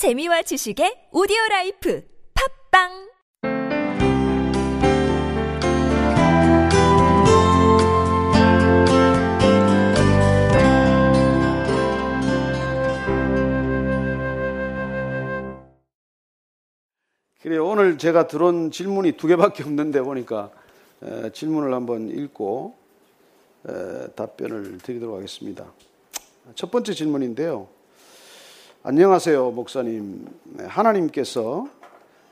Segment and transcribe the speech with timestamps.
[0.00, 2.88] 재미와 지식의 오디오 life 팟빵
[17.42, 17.66] 그래요.
[17.66, 20.50] 오늘 제가 들어온 질문이 두 개밖에 없는데 보니까
[21.02, 22.74] 에, 질문을 한번 읽고
[23.68, 25.70] 에, 답변을 드리도록 하겠습니다.
[26.54, 27.79] 첫 번째 질문인데요.
[28.82, 30.26] 안녕하세요, 목사님.
[30.44, 31.68] 네, 하나님께서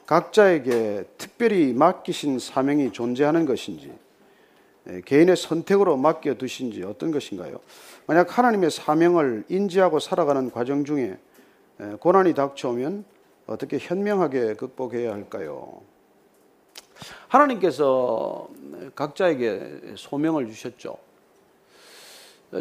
[0.06, 3.92] 각자에게 특별히 맡기신 사명이 존재하는 것인지,
[4.86, 7.60] 에, 개인의 선택으로 맡겨 두신지 어떤 것인가요?
[8.06, 11.18] 만약 하나님의 사명을 인지하고 살아가는 과정 중에
[11.80, 13.04] 에, 고난이 닥쳐오면
[13.46, 15.82] 어떻게 현명하게 극복해야 할까요?
[17.28, 18.48] 하나님께서
[18.94, 20.96] 각자에게 소명을 주셨죠.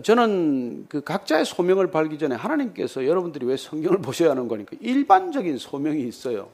[0.04, 6.02] 저는 그 각자의 소명을 발기 전에 하나님께서 여러분들이 왜 성경을 보셔야 하는 거니까 일반적인 소명이
[6.08, 6.50] 있어요.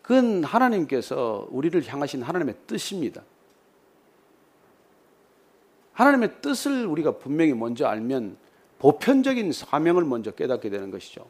[0.00, 3.22] 그건 하나님께서 우리를 향하신 하나님의 뜻입니다.
[5.92, 8.36] 하나님의 뜻을 우리가 분명히 먼저 알면
[8.78, 11.26] 보편적인 사명을 먼저 깨닫게 되는 것이죠.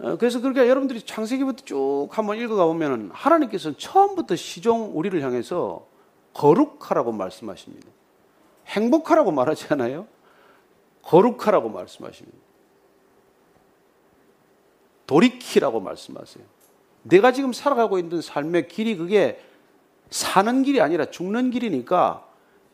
[0.00, 5.86] 어, 그래서 그렇게 여러분들이 창세기부터 쭉 한번 읽어가 보면 하나님께서는 처음부터 시종 우리를 향해서
[6.34, 7.88] 거룩하라고 말씀하십니다.
[8.68, 10.06] 행복하라고 말하지 않아요?
[11.02, 12.38] 거룩하라고 말씀하십니다.
[15.06, 16.44] 돌이키라고 말씀하세요.
[17.02, 19.42] 내가 지금 살아가고 있는 삶의 길이 그게
[20.10, 22.26] 사는 길이 아니라 죽는 길이니까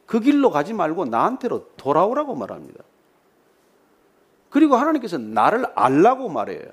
[0.07, 2.83] 그 길로 가지 말고 나한테로 돌아오라고 말합니다.
[4.51, 6.71] 그리고 하나님께서 나를 알라고 말해요.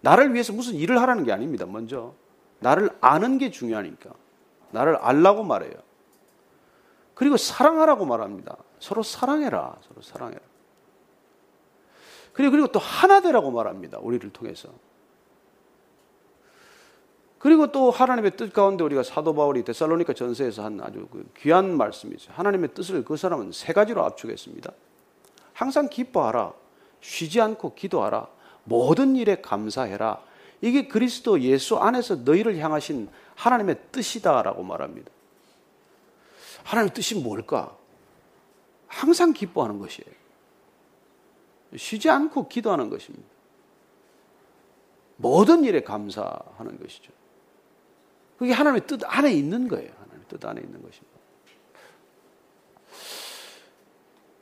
[0.00, 1.66] 나를 위해서 무슨 일을 하라는 게 아닙니다.
[1.66, 2.14] 먼저
[2.60, 4.10] 나를 아는 게 중요하니까
[4.70, 5.74] 나를 알라고 말해요.
[7.16, 8.58] 그리고 사랑하라고 말합니다.
[8.78, 9.76] 서로 사랑해라.
[9.88, 10.42] 서로 사랑해라.
[12.34, 13.98] 그리고 그리고 또 하나 되라고 말합니다.
[14.02, 14.68] 우리를 통해서.
[17.38, 22.14] 그리고 또 하나님의 뜻 가운데 우리가 사도 바울이 데살로니카 전서에서 한 아주 그 귀한 말씀이
[22.14, 22.34] 있어요.
[22.34, 24.70] 하나님의 뜻을 그 사람은 세 가지로 압축했습니다.
[25.54, 26.52] 항상 기뻐하라.
[27.00, 28.28] 쉬지 않고 기도하라.
[28.64, 30.20] 모든 일에 감사해라.
[30.60, 35.15] 이게 그리스도 예수 안에서 너희를 향하신 하나님의 뜻이다라고 말합니다.
[36.64, 37.76] 하나님의 뜻이 뭘까?
[38.86, 40.14] 항상 기뻐하는 것이에요.
[41.76, 43.26] 쉬지 않고 기도하는 것입니다.
[45.16, 47.12] 모든 일에 감사하는 것이죠.
[48.38, 49.90] 그게 하나님의 뜻 안에 있는 거예요.
[49.98, 51.16] 하나님의 뜻 안에 있는 것입니다.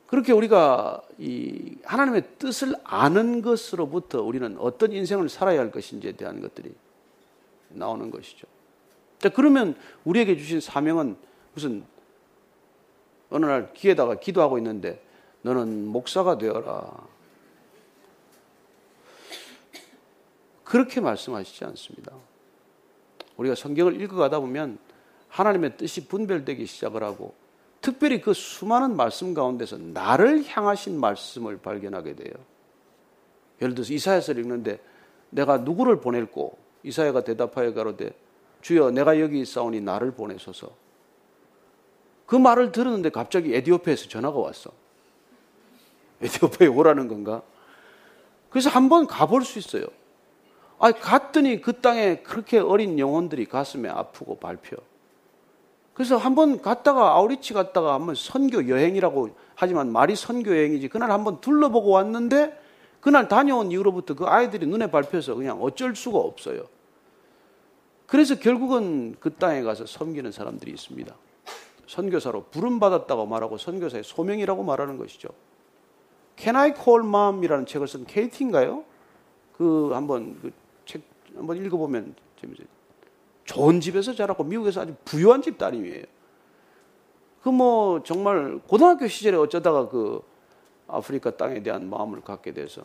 [0.06, 6.72] 그렇게 우리가 이 하나님의 뜻을 아는 것으로부터 우리는 어떤 인생을 살아야 할 것인지에 대한 것들이
[7.70, 8.46] 나오는 것이죠.
[9.18, 11.16] 자, 그러면 우리에게 주신 사명은
[11.54, 11.84] 무슨
[13.30, 15.02] 어느 날 귀에다가 기도하고 있는데
[15.42, 16.90] 너는 목사가 되어라.
[20.64, 22.12] 그렇게 말씀하시지 않습니다.
[23.36, 24.78] 우리가 성경을 읽어가다 보면
[25.28, 27.34] 하나님의 뜻이 분별되기 시작을 하고
[27.80, 32.32] 특별히 그 수많은 말씀 가운데서 나를 향하신 말씀을 발견하게 돼요.
[33.60, 34.80] 예를 들어서 이사야서를 읽는데
[35.30, 38.12] 내가 누구를 보낼고 이사야가 대답하여 가로되
[38.62, 40.83] 주여 내가 여기 있사오니 나를 보내소서.
[42.26, 44.70] 그 말을 들었는데 갑자기 에디오피아에서 전화가 왔어.
[46.22, 47.42] 에디오피아에 오라는 건가?
[48.50, 49.86] 그래서 한번 가볼 수 있어요.
[50.78, 54.76] 아, 갔더니 그 땅에 그렇게 어린 영혼들이 가슴에 아프고 밟혀.
[55.92, 60.88] 그래서 한번 갔다가 아우리치 갔다가 한번 선교 여행이라고 하지만 말이 선교 여행이지.
[60.88, 62.60] 그날 한번 둘러보고 왔는데
[63.00, 66.64] 그날 다녀온 이후로부터 그 아이들이 눈에 밟혀서 그냥 어쩔 수가 없어요.
[68.06, 71.14] 그래서 결국은 그 땅에 가서 섬기는 사람들이 있습니다.
[71.94, 75.28] 선교사로 부름받았다고 말하고 선교사의 소명이라고 말하는 것이죠.
[76.36, 78.84] Can I Call Mom이라는 책을 쓴 케이티인가요?
[79.56, 80.50] 그 한번 그
[80.84, 81.02] 책
[81.34, 82.66] 한번 읽어보면 재밌어요.
[83.44, 86.04] 좋은 집에서 자랐고 미국에서 아주 부유한 집 따님이에요.
[87.42, 90.22] 그 뭐 정말 고등학교 시절에 어쩌다가 그
[90.86, 92.82] 아프리카 땅에 대한 마음을 갖게 돼서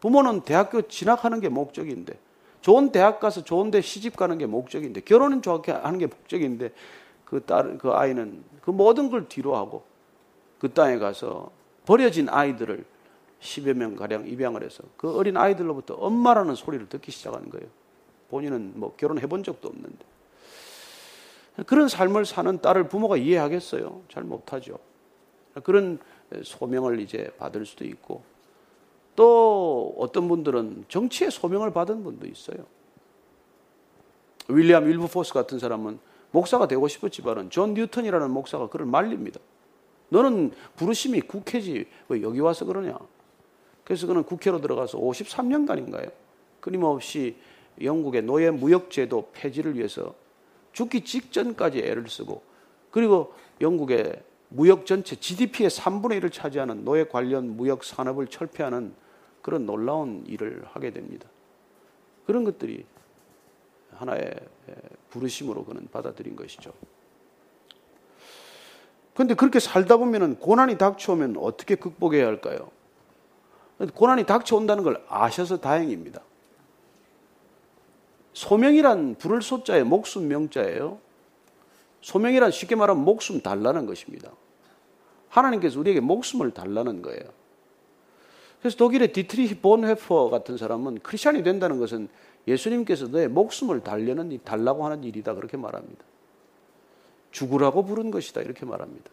[0.00, 2.18] 부모는 대학교 진학하는 게 목적인데
[2.60, 6.72] 좋은 대학 가서 좋은 데 시집 가는 게 목적인데 결혼은 좋게 하는 게 목적인데
[7.32, 9.84] 그 딸, 그 아이는 그 모든 걸 뒤로 하고
[10.58, 11.50] 그 땅에 가서
[11.86, 12.84] 버려진 아이들을
[13.40, 17.66] 10여 명 가량 입양을 해서 그 어린 아이들로부터 엄마라는 소리를 듣기 시작하는 거예요.
[18.28, 20.04] 본인은 뭐 결혼해 본 적도 없는데.
[21.66, 24.02] 그런 삶을 사는 딸을 부모가 이해하겠어요?
[24.10, 24.78] 잘 못하죠.
[25.62, 25.98] 그런
[26.44, 28.22] 소명을 이제 받을 수도 있고
[29.16, 32.58] 또 어떤 분들은 정치의 소명을 받은 분도 있어요.
[34.48, 39.38] 윌리엄 윌브포스 같은 사람은 목사가 되고 싶었지만은 존 뉴턴이라는 목사가 그를 말립니다.
[40.08, 42.98] 너는 부르심이 국회지 왜 여기 와서 그러냐?
[43.84, 46.10] 그래서 그는 국회로 들어가서 53년간인가요?
[46.60, 47.36] 끊임없이
[47.80, 50.14] 영국의 노예 무역제도 폐지를 위해서
[50.72, 52.42] 죽기 직전까지 애를 쓰고
[52.90, 58.94] 그리고 영국의 무역 전체 GDP의 3분의 1을 차지하는 노예 관련 무역 산업을 철폐하는
[59.40, 61.28] 그런 놀라운 일을 하게 됩니다.
[62.26, 62.84] 그런 것들이
[63.94, 64.34] 하나의
[65.10, 66.72] 부르심으로 그는 받아들인 것이죠.
[69.14, 72.70] 그런데 그렇게 살다 보면 고난이 닥쳐오면 어떻게 극복해야 할까요?
[73.94, 76.20] 고난이 닥쳐온다는 걸 아셔서 다행입니다.
[78.32, 80.98] 소명이란 부를 소자에 목숨 명자예요.
[82.00, 84.30] 소명이란 쉽게 말하면 목숨 달라는 것입니다.
[85.28, 87.41] 하나님께서 우리에게 목숨을 달라는 거예요.
[88.62, 92.08] 그래서 독일의 디트리히 본헤퍼 같은 사람은 크리스천이 된다는 것은
[92.46, 96.04] 예수님께서 너의 목숨을 달려는 달라고 하는 일이다 그렇게 말합니다.
[97.32, 99.10] 죽으라고 부른 것이다 이렇게 말합니다.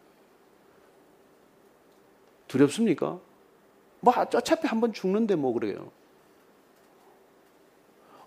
[2.47, 3.19] 두렵습니까?
[4.01, 5.91] 뭐 어차피 한번 죽는데 뭐 그래요.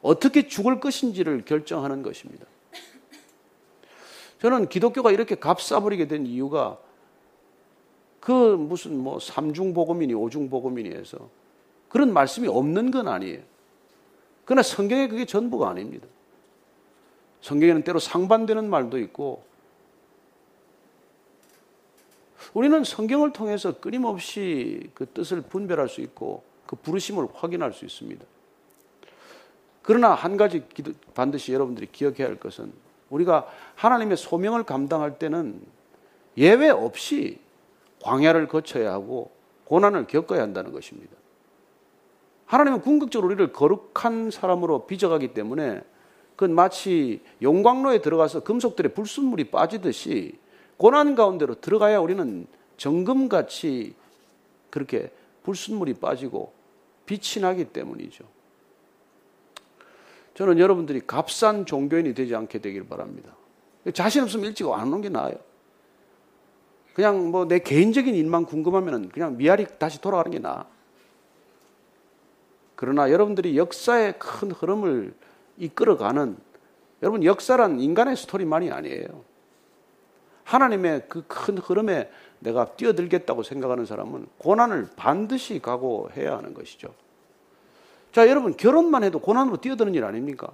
[0.00, 2.46] 어떻게 죽을 것인지를 결정하는 것입니다.
[4.40, 6.80] 저는 기독교가 이렇게 값싸버리게 된 이유가
[8.22, 11.28] 그 무슨 뭐 삼중복음이니 오중복음이니 해서
[11.88, 13.40] 그런 말씀이 없는 건 아니에요.
[14.44, 16.06] 그러나 성경에 그게 전부가 아닙니다.
[17.40, 19.42] 성경에는 때로 상반되는 말도 있고
[22.54, 28.24] 우리는 성경을 통해서 끊임없이 그 뜻을 분별할 수 있고 그 부르심을 확인할 수 있습니다.
[29.82, 30.64] 그러나 한 가지
[31.12, 32.72] 반드시 여러분들이 기억해야 할 것은
[33.10, 35.60] 우리가 하나님의 소명을 감당할 때는
[36.36, 37.40] 예외 없이
[38.02, 39.30] 광야를 거쳐야 하고
[39.64, 41.16] 고난을 겪어야 한다는 것입니다.
[42.46, 45.82] 하나님은 궁극적으로 우리를 거룩한 사람으로 빚어가기 때문에
[46.36, 50.38] 그건 마치 용광로에 들어가서 금속들의 불순물이 빠지듯이
[50.76, 52.46] 고난 가운데로 들어가야 우리는
[52.76, 53.94] 정금같이
[54.70, 55.10] 그렇게
[55.44, 56.52] 불순물이 빠지고
[57.06, 58.24] 빛이 나기 때문이죠.
[60.34, 63.36] 저는 여러분들이 값싼 종교인이 되지 않게 되길 바랍니다.
[63.94, 65.36] 자신 없으면 일찍 안 오는 게 나아요.
[66.94, 70.66] 그냥 뭐 내 개인적인 일만 궁금하면 그냥 미아리 다시 돌아가는 게 나아.
[72.74, 75.14] 그러나 여러분들이 역사의 큰 흐름을
[75.58, 76.36] 이끌어가는
[77.02, 79.24] 여러분 역사란 인간의 스토리만이 아니에요.
[80.44, 82.10] 하나님의 그 큰 흐름에
[82.40, 86.92] 내가 뛰어들겠다고 생각하는 사람은 고난을 반드시 각오해야 하는 것이죠.
[88.10, 90.50] 자, 여러분, 결혼만 해도 고난으로 뛰어드는 일 아닙니까?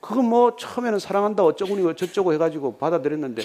[0.00, 3.42] 그거 뭐 처음에는 사랑한다 어쩌고니 저쩌고 해가지고 받아들였는데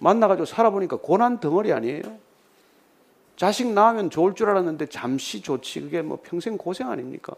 [0.00, 2.02] 만나가지고 살아보니까 고난 덩어리 아니에요?
[3.36, 5.80] 자식 낳으면 좋을 줄 알았는데 잠시 좋지.
[5.82, 7.34] 그게 뭐 평생 고생 아닙니까?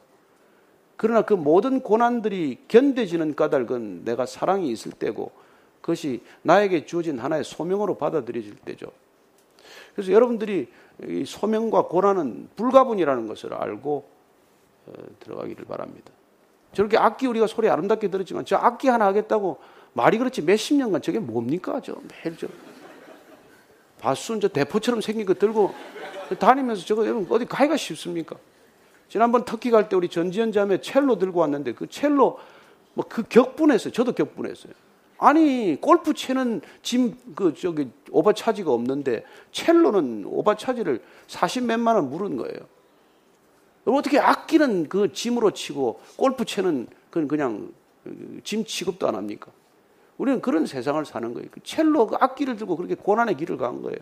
[0.96, 5.32] 그러나 그 모든 고난들이 견뎌지는 까닭은 내가 사랑이 있을 때고
[5.80, 8.86] 그것이 나에게 주어진 하나의 소명으로 받아들여질 때죠.
[9.94, 10.68] 그래서 여러분들이
[11.08, 14.08] 이 소명과 고난은 불가분이라는 것을 알고
[14.86, 16.12] 어, 들어가기를 바랍니다.
[16.72, 19.58] 저렇게 악기 우리가 소리 아름답게 들었지만 저 악기 하나 하겠다고
[19.94, 21.80] 말이 그렇지 몇십 년간 저게 뭡니까?
[21.84, 22.48] 저 매일 저
[24.00, 25.74] 바순 저 대포처럼 생긴 거 들고
[26.38, 28.36] 다니면서 저거 여러분 어디 가기가 쉽습니까?
[29.08, 32.38] 지난번 터키 갈 때 우리 전지현 자매 첼로 들고 왔는데 그 첼로
[32.94, 33.92] 뭐 그 격분했어요.
[33.92, 34.72] 저도 격분했어요.
[35.18, 42.10] 아니 골프 채는 짐 그 저기 오바 차지가 없는데 첼로는 오바 차지를 40 몇만 원
[42.10, 42.58] 물은 거예요.
[43.84, 47.72] 어떻게 악기는 그 짐으로 치고 골프 채는 그냥
[48.44, 49.50] 짐 취급도 안 합니까?
[50.22, 51.48] 우리는 그런 세상을 사는 거예요.
[51.50, 53.98] 그 첼로 그 악기를 들고 그렇게 고난의 길을 간 거예요.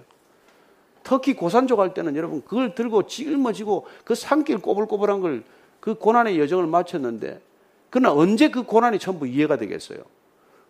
[1.03, 5.43] 특히 고산조 갈 때는 여러분 그걸 들고 짊어지고 그 산길 꼬불꼬불한 걸
[5.81, 7.41] 그 고난의 여정을 마쳤는데
[7.89, 9.99] 그러나 언제 그 고난이 전부 이해가 되겠어요?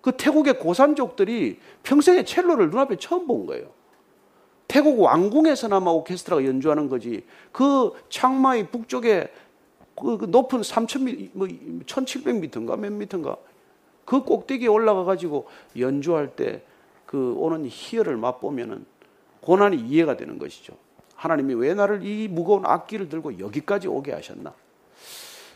[0.01, 3.69] 그 태국의 고산족들이 평생에 첼로를 눈앞에 처음 본 거예요.
[4.67, 7.25] 태국 왕궁에서나마 오케스트라가 연주하는 거지.
[7.53, 9.31] 그 창마의 북쪽에
[9.95, 13.37] 그, 그 높은 3,000m, 뭐 1,700m인가 몇 미터인가
[14.05, 16.65] 그 꼭대기에 올라가 가지고 연주할 때
[17.11, 18.87] 그 오는 희열을 맛보면은
[19.41, 20.77] 고난이 이해가 되는 것이죠.
[21.17, 24.55] 하나님이 왜 나를 이 무거운 악기를 들고 여기까지 오게 하셨나?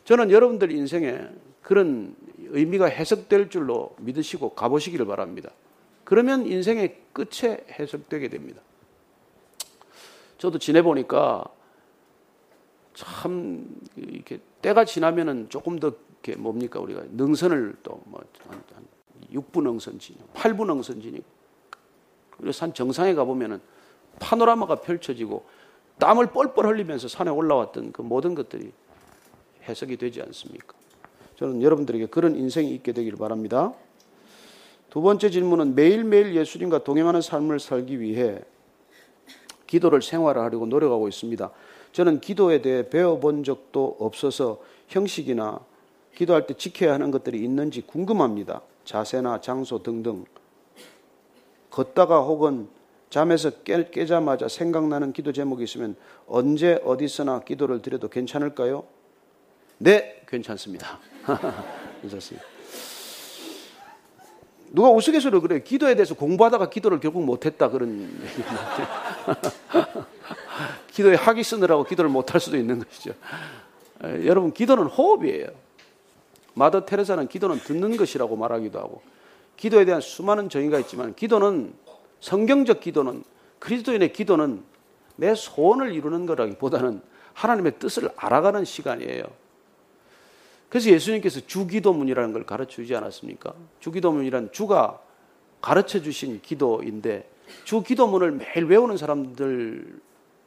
[0.02, 1.20] 저는 여러분들 인생에
[1.62, 5.50] 그런 의미가 해석될 줄로 믿으시고 가보시기를 바랍니다.
[6.02, 8.60] 그러면 인생의 끝에 해석되게 됩니다.
[10.38, 11.44] 저도 지내보니까
[12.94, 15.92] 참 이렇게 때가 지나면은 조금 더
[16.24, 18.20] 이렇게 뭡니까 우리가 능선을 또뭐
[19.32, 21.22] 6분 능선 지니 8분 능선 지니
[22.30, 23.60] 그리고 산 정상에 가 보면은
[24.20, 25.44] 파노라마가 펼쳐지고
[25.98, 28.72] 땀을 뻘뻘 흘리면서 산에 올라왔던 그 모든 것들이
[29.68, 30.74] 해석이 되지 않습니까?
[31.36, 33.72] 저는 여러분들에게 그런 인생이 있게 되기를 바랍니다.
[34.90, 38.40] 두 번째 질문은 매일매일 예수님과 동행하는 삶을 살기 위해
[39.66, 41.50] 기도를 생활하려고 노력하고 있습니다.
[41.92, 45.60] 저는 기도에 대해 배워본 적도 없어서 형식이나
[46.14, 48.62] 기도할 때 지켜야 하는 것들이 있는지 궁금합니다.
[48.84, 50.24] 자세나 장소 등등.
[51.70, 52.68] 걷다가 혹은
[53.10, 58.84] 잠에서 깨, 깨자마자 생각나는 기도 제목이 있으면 언제 어디서나 기도를 드려도 괜찮을까요?
[59.78, 60.98] 네, 괜찮습니다.
[62.02, 62.46] 괜찮습니다.
[64.70, 68.42] 누가 우스갯소리로 그래 기도에 대해서 공부하다가 기도를 결국 못했다 그런 얘기
[70.90, 73.12] 기도에 학이 쓰느라고 기도를 못할 수도 있는 것이죠.
[74.02, 75.63] 에, 여러분 기도는 호흡이에요.
[76.54, 79.02] 마더 테레사는 기도는 듣는 것이라고 말하기도 하고
[79.56, 81.74] 기도에 대한 수많은 정의가 있지만 기도는
[82.20, 83.24] 성경적 기도는
[83.58, 84.62] 그리스도인의 기도는
[85.16, 87.00] 내 소원을 이루는 거라기보다는
[87.34, 89.24] 하나님의 뜻을 알아가는 시간이에요.
[90.68, 93.54] 그래서 예수님께서 주기도문이라는 걸 가르쳐 주지 않았습니까?
[93.80, 95.00] 주기도문이란 주가
[95.60, 97.28] 가르쳐 주신 기도인데
[97.64, 100.00] 주 기도문을 매일 외우는 사람들은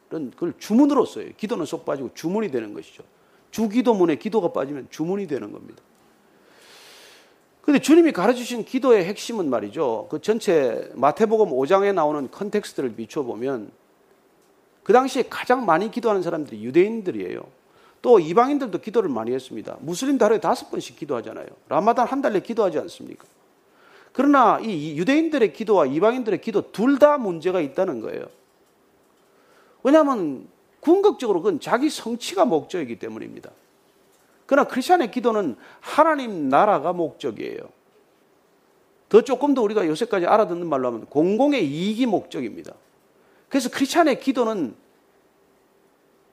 [0.10, 1.30] 그걸 주문으로 써요.
[1.38, 3.04] 기도는 쏙 빠지고 주문이 되는 것이죠.
[3.52, 5.82] 주기도문에 기도가 빠지면 주문이 되는 겁니다.
[7.68, 10.08] 근데 주님이 가르쳐 주신 기도의 핵심은 말이죠.
[10.10, 13.72] 그 전체 마태복음 5장에 나오는 context를 비춰보면
[14.84, 17.42] 그 당시에 가장 많이 기도하는 사람들이 유대인들이에요.
[18.02, 19.76] 또 이방인들도 기도를 많이 했습니다.
[19.82, 21.46] 무슬림도 하루에 다섯 번씩 기도하잖아요.
[21.68, 23.26] 라마단 한 달에 기도하지 않습니까?
[24.14, 28.28] 그러나 이 유대인들의 기도와 이방인들의 기도 둘 다 문제가 있다는 거예요.
[29.84, 30.48] 왜냐하면
[30.80, 33.52] 궁극적으로 그건 자기 성취가 목적이기 때문입니다.
[34.48, 37.60] 그러나 크리스천의 기도는 하나님 나라가 목적이에요.
[39.10, 42.74] 더 조금 더 우리가 요새까지 알아듣는 말로 하면 공공의 이익이 목적입니다.
[43.50, 44.76] 그래서 크리스천의 기도는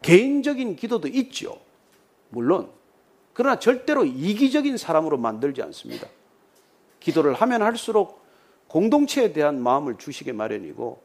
[0.02, 1.58] 개인적인 기도도 있죠.
[2.30, 2.68] 물론.
[3.32, 6.06] 그러나 절대로 이기적인 사람으로 만들지 않습니다.
[7.00, 8.24] 기도를 하면 할수록
[8.68, 11.00] 공동체에 대한 마음을 주시게 마련이고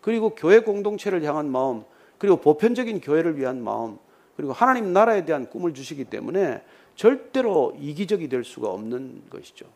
[0.00, 1.84] 그리고 교회 공동체를 향한 마음
[2.16, 3.98] 그리고 보편적인 교회를 위한 마음
[4.38, 6.62] 그리고 하나님 나라에 대한 꿈을 주시기 때문에
[6.94, 9.66] 절대로 이기적이 될 수가 없는 것이죠.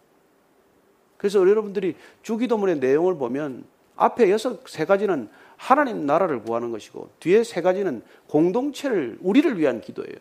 [1.16, 3.64] 그래서 여러분들이 주기도문의 내용을 보면
[3.96, 10.14] 앞에 여섯 세 가지는 하나님 나라를 구하는 것이고 뒤에 세 가지는 공동체를 우리를 위한 기도예요.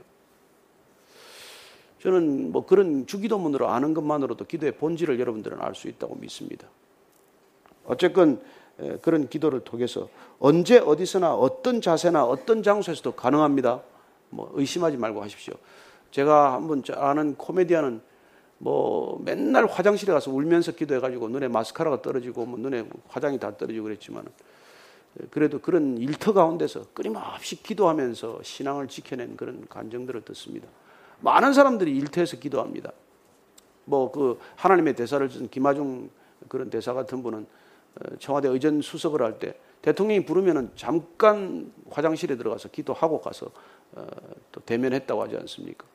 [2.00, 6.68] 저는 뭐 그런 주기도문으로 아는 것만으로도 기도의 본질을 여러분들은 알 수 있다고 믿습니다.
[7.86, 8.42] 어쨌건
[9.04, 13.84] 그런 기도를 통해서 언제 어디서나 어떤 자세나 어떤 장소에서도 가능합니다.
[14.32, 15.54] 뭐 의심하지 말고 하십시오.
[16.12, 18.02] 제가 한번 아는 코미디언은
[18.58, 24.26] 뭐 맨날 화장실에 가서 울면서 기도해가지고 눈에 마스카라가 떨어지고 뭐 눈에 화장이 다 떨어지고 그랬지만
[25.30, 30.68] 그래도 그런 일터 가운데서 끊임없이 기도하면서 신앙을 지켜낸 그런 간정들을 듣습니다.
[31.22, 32.92] 많은 사람들이 일터에서 기도합니다.
[33.86, 36.10] 뭐 그 하나님의 대사를 쓴 김하중
[36.48, 37.46] 그런 대사 같은 분은
[37.96, 43.52] 어, 청와대 의전 수석을 할 때 대통령이 부르면은 잠깐 화장실에 들어가서 기도하고 가서 어,
[44.52, 45.86] 또 대면했다고 하지 않습니까?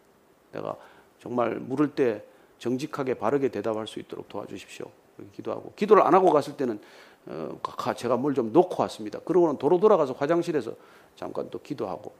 [0.52, 0.76] 내가
[1.20, 2.22] 정말 물을 때
[2.58, 4.86] 정직하게 바르게 대답할 수 있도록 도와주십시오.
[5.32, 6.80] 기도하고 기도를 안 하고 갔을 때는
[7.26, 7.58] 어,
[7.96, 9.18] 제가 뭘 좀 놓고 왔습니다.
[9.20, 10.74] 그러고는 도로 돌아가서 화장실에서
[11.16, 12.12] 잠깐 또 기도하고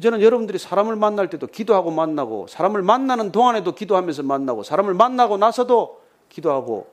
[0.00, 6.00] 저는 여러분들이 사람을 만날 때도 기도하고 만나고 사람을 만나는 동안에도 기도하면서 만나고 사람을 만나고 나서도
[6.30, 6.90] 기도하고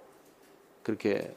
[0.83, 1.33] 그렇게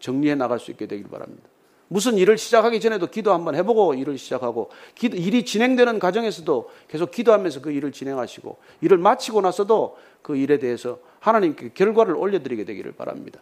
[0.00, 1.48] 정리해 나갈 수 있게 되길 바랍니다.
[1.88, 7.60] 무슨 일을 시작하기 전에도 기도 한번 해보고 일을 시작하고 기도, 일이 진행되는 과정에서도 계속 기도하면서
[7.60, 13.40] 그 일을 진행하시고 일을 마치고 나서도 그 일에 대해서 하나님께 결과를 올려드리게 되기를 바랍니다.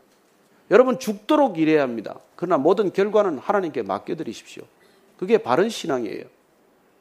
[0.71, 2.19] 여러분 죽도록 일해야 합니다.
[2.37, 4.65] 그러나 모든 결과는 하나님께 맡겨드리십시오.
[5.19, 6.25] 그게 바른 신앙이에요.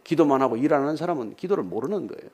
[0.03, 2.29] 기도만 하고 일 안 하는 사람은 기도를 모르는 거예요.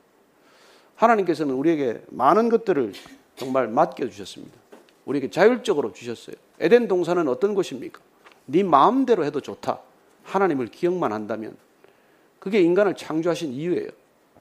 [0.96, 2.94] 하나님께서는 우리에게 많은 것들을
[3.36, 4.58] 정말 맡겨주셨습니다.
[5.06, 6.36] 우리에게 자율적으로 주셨어요.
[6.60, 8.02] 에덴 동산은 어떤 곳입니까?
[8.48, 9.80] 네 마음대로 해도 좋다.
[10.24, 11.56] 하나님을 기억만 한다면
[12.40, 13.90] 그게 인간을 창조하신 이유예요.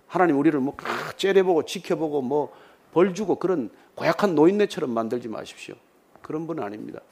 [0.07, 0.75] 하나님 우리를 뭐
[1.17, 5.75] 째려보고 지켜보고 뭐 벌 주고 그런 고약한 노인네처럼 만들지 마십시오.
[6.23, 7.03] 그런 분은 아닙니다.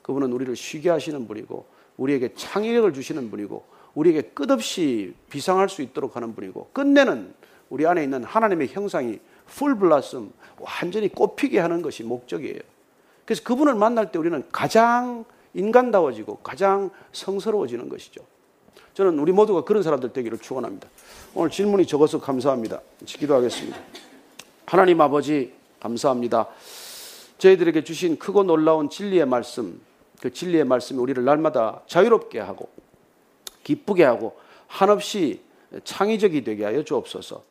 [0.00, 1.66] 그분은 우리를 쉬게 하시는 분이고
[1.98, 3.62] 우리에게 창의력을 주시는 분이고
[3.94, 7.34] 우리에게 끝없이 비상할 수 있도록 하는 분이고 끝내는
[7.68, 12.60] 우리 안에 있는 하나님의 형상이 풀 블라썸 완전히 꽃피게 하는 것이 목적이에요.
[13.26, 18.22] 그래서 그분을 만날 때 우리는 가장 인간다워지고 가장 성스러워지는 것이죠.
[18.94, 20.88] 저는 우리 모두가 그런 사람들 되기를 축원합니다.
[21.34, 22.80] 오늘 질문이 적어서 감사합니다.
[23.04, 23.78] 기도하겠습니다.
[24.66, 26.48] 하나님 아버지 감사합니다.
[27.38, 29.80] 저희들에게 주신 크고 놀라운 진리의 말씀,
[30.20, 32.68] 그 진리의 말씀이 우리를 날마다 자유롭게 하고
[33.64, 35.40] 기쁘게 하고 한없이
[35.84, 37.42] 창의적이 되게 하여 주옵소서.